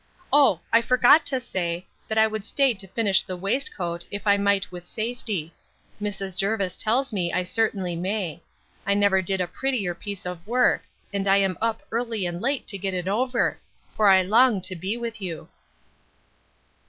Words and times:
Oh! 0.33 0.61
I 0.73 0.81
forgot 0.81 1.27
to 1.27 1.39
say, 1.39 1.85
that 2.07 2.17
I 2.17 2.25
would 2.25 2.43
stay 2.43 2.73
to 2.73 2.87
finish 2.87 3.21
the 3.21 3.37
waistcoat, 3.37 4.07
if 4.09 4.25
I 4.25 4.35
might 4.35 4.71
with 4.71 4.83
safety. 4.83 5.53
Mrs. 6.01 6.35
Jervis 6.35 6.75
tells 6.75 7.13
me 7.13 7.31
I 7.31 7.43
certainly 7.43 7.95
may. 7.95 8.41
I 8.83 8.95
never 8.95 9.21
did 9.21 9.41
a 9.41 9.45
prettier 9.47 9.93
piece 9.93 10.25
of 10.25 10.47
work; 10.47 10.81
and 11.13 11.27
I 11.27 11.37
am 11.37 11.55
up 11.61 11.83
early 11.91 12.25
and 12.25 12.41
late 12.41 12.65
to 12.69 12.79
get 12.79 12.95
it 12.95 13.07
over; 13.07 13.59
for 13.95 14.07
I 14.07 14.23
long 14.23 14.59
to 14.61 14.75
be 14.75 14.97
with 14.97 15.21
you. 15.21 15.49